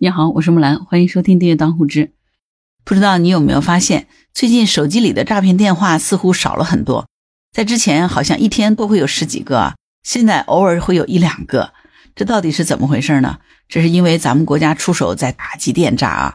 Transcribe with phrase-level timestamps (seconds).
[0.00, 2.12] 你好，我是木兰，欢迎收听订阅当户知。
[2.84, 7.08] 不知道你有没有发现，最近手机里的诈骗电话似乎少了很多。
[7.50, 9.74] 在之前好像一天都会有十几个，
[10.04, 11.72] 现在偶尔会有一两个。
[12.14, 13.40] 这到底是怎么回事呢？
[13.68, 16.34] 这是因为咱们国家出手在打击电诈啊。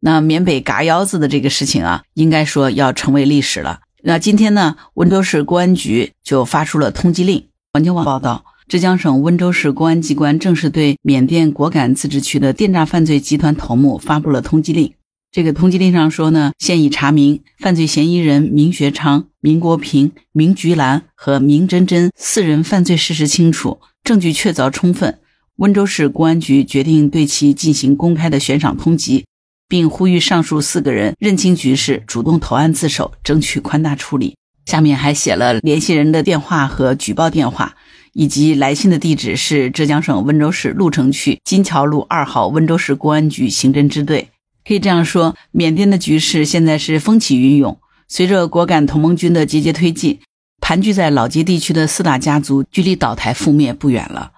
[0.00, 3.80] 那缅北嘎腰子的这个事情啊，应该说要成为历史了。
[4.02, 7.48] 那今天呢，温州市公安局就发出了通缉令。
[7.72, 8.44] 环球网报道。
[8.68, 14.92] 浙江省温州市公安机关正式对缅甸果敢自治区的电诈犯罪集团头目发布了通缉令。
[15.32, 25.18] 这个通缉令上说呢，现已查明犯罪嫌疑人明学昌、明国平、明菊兰和明真真四人犯罪事实清楚，证据确凿充分。
[25.56, 29.24] 温州市公安局决定对其进行公开的悬赏通缉，
[29.66, 34.36] 并呼吁上述四个人认清局势，主动投案自首，争取宽大处理。
[34.66, 37.74] 下面还写了联系人的电话和举报电话。
[38.18, 44.30] 以及来信的地址是浙江省温州市鹿城区金桥路二号温州市公安局刑侦支队。
[44.66, 47.78] 可以这样说，缅甸的局势现在是风起云涌。
[48.08, 50.18] 随着果敢同盟军的节节推进，
[50.60, 54.32] 盘踞在老街地区的四大家族距离倒台覆灭不远了。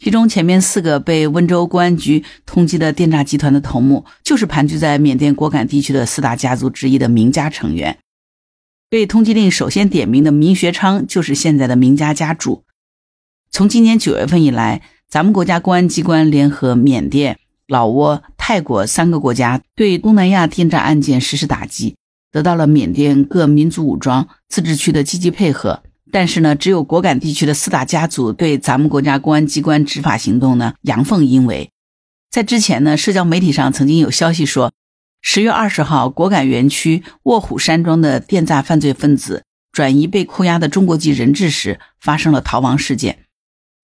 [0.00, 7.96] 其中前面四个被温州公安局通缉的电诈集团的头目，就是盘踞在缅甸果敢地区的四大家族之一的明家成员。
[8.90, 12.64] 被通缉令首先点名的明学昌，就是现在的明家家主。
[13.54, 17.38] 从今年九月份以来，咱们国家公安机关联合缅甸、
[17.68, 21.94] 老挝、泰国三个国家，对东南亚电诈案件实施打击，
[22.32, 25.84] 得到了缅甸各民族武装自治区的积极配合。
[26.10, 31.70] 但是呢，只有果敢地区的四大家族对咱们国家公安机关执法行动呢阳奉阴违。
[32.32, 34.72] 在之前呢，社交媒体上曾经有消息说，
[35.22, 43.20] 十月二十号，果敢园区卧虎山庄的电诈犯罪分子转移被扣押的中国籍人质时，发生了逃亡事件。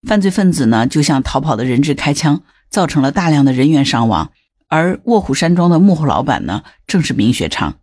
[0.07, 4.33] 犯罪分子呢，就向逃跑的人质开枪，造成了大量的人员伤亡。
[4.69, 7.79] 而卧虎山庄的幕后老板呢，正是明学昌。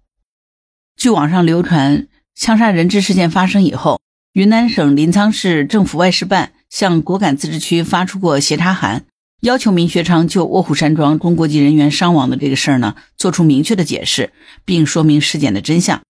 [0.95, 3.99] 据网上流传，枪杀人质事件发生以后，
[4.33, 9.05] 云南省临沧市政府外事办向果敢自治区发出过协查函，
[9.41, 14.31] 要求明学昌就卧虎山庄中国籍人员伤亡的这个事儿呢，做出明确的解释，
[14.65, 16.01] 并说明事件的真相。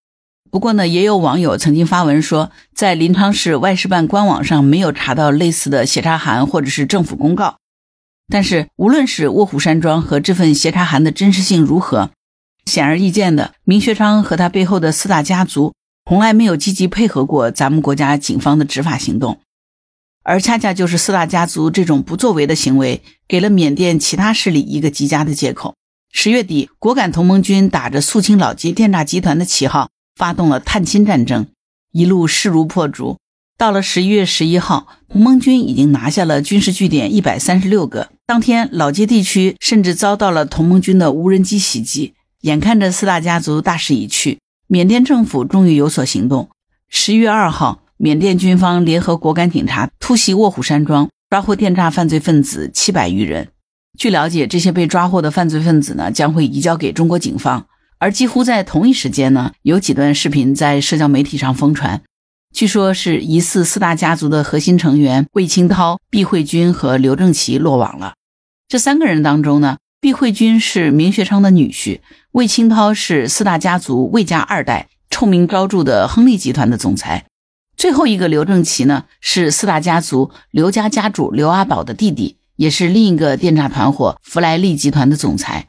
[0.50, 7.58] 不过呢，也有网友曾经发文说，在临沧市外事办官网上没有查到类似的协查函或者是政府公告。
[8.30, 12.10] 但是，无论是卧虎山庄和这份协查函的真实性如何，
[12.66, 15.74] 显而易见的，明学昌和他背后的四大家族
[16.08, 19.40] 从来没有积极配合过咱们国家警方的执法行动，
[20.22, 25.74] 而恰恰就是四大家族这种不作为的行为，给了缅甸其他势力一个极佳的借口。
[26.10, 29.90] 十月底，果敢同盟军打着肃清老街电诈集团的旗号。
[30.18, 31.46] 发动了探亲战争，
[31.92, 33.18] 一路势如破竹。
[33.56, 38.10] 到了十一月十一号，同盟军已经拿下了军事据点一百三十六个。
[38.26, 42.14] 当天，老街地区甚至遭到了同盟军的无人机袭击。
[42.40, 46.48] 眼看着四大家族大势已去，缅甸政府终于有所行动。
[46.88, 53.48] 十一月二号，缅甸军方联合果敢警察突袭卧虎山庄，抓获电诈犯罪分子七百余人。
[53.96, 57.66] 据了解，这些被抓获的犯罪分子呢，将会移交给中国警方。
[57.98, 62.02] 而几乎在同一时间呢，有几段视频在社交媒体上疯传，
[62.54, 68.14] 据说是疑似四大家族的核心成员魏清涛、毕慧君和刘正奇落网了。
[68.68, 72.00] 这三个人当中呢，毕慧君是明学昌的女婿，
[72.32, 77.26] 魏清涛是四大家族魏家二代、臭名昭著的亨利集团的总裁，
[77.76, 85.68] 最后一个刘正奇呢，是四大家族刘家家主刘阿宝的弟弟，也是另一个电诈团伙福来利集团的总裁。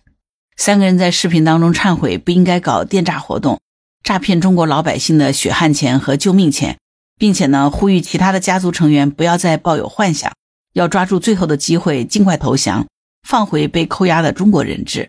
[0.60, 3.62] 三个人在视频当中忏悔，不应该搞电诈活动，
[4.04, 6.78] 诈骗中国老百姓的血汗钱和救命钱，
[7.18, 10.34] 并且呢，呼吁其他的家族成员不要再抱有幻想，
[10.74, 12.88] 要抓住最后的机会，尽快投降，
[13.26, 15.08] 放回被扣押的中国人质。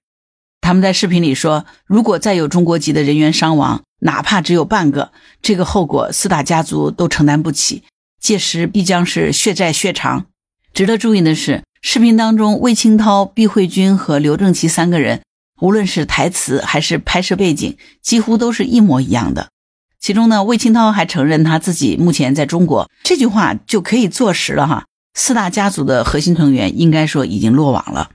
[0.60, 5.10] 他们在视频里说，如果再有中国籍的人员伤亡，哪怕只有半个，
[5.42, 7.82] 这个后果四大家族都承担不起，
[8.20, 10.26] 届时必将是血债血偿。
[10.72, 15.22] 值得注意的是，视频当中魏清涛、毕慧君和刘正奇三个人。
[15.60, 19.50] 无论是台词还是拍摄背景，几乎都是一模一样的。
[19.98, 24.86] 其中呢，魏清涛还承认他自己目前在中国，这句话就可以坐实了哈。
[25.14, 28.10] 四大家族的核心成员应该说已经落网了。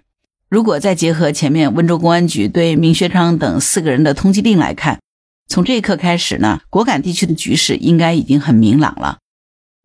[0.50, 5.00] 如果再结合前面温州公安局对明学昌等四个人的通缉令来看，
[5.48, 9.20] 从这一刻开始呢，果敢地区的局势应该已经很明朗了。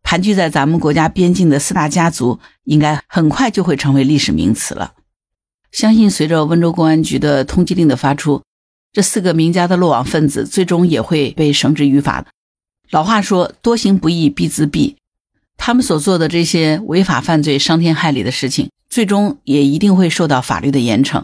[0.01, 4.93] 盘踞在咱们国家边境的四大家族，应该很快就会成为历史名词了。
[5.71, 8.41] 相信随着温州公安局的通缉令的发出，
[8.91, 12.27] 这四个名家的落网分子最终也会被绳之于法的。
[12.89, 14.95] 老话说“多行不义必自毙”，
[15.55, 21.23] 他们所做的这些违法犯罪、伤天害理的事情，最终也一定会受到法律的严惩。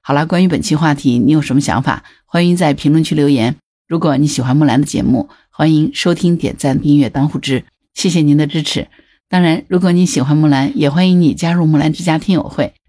[0.00, 2.04] 好了，关于本期话题，你有什么想法？
[2.24, 3.56] 欢迎在评论区留言。
[3.86, 8.88] 如果你喜欢木兰的节目，欢迎收听、点赞、订阅当户知，谢谢您的支持。
[9.28, 12.72] 当然，如果你喜欢木兰，也欢迎你加入木兰之家听友会，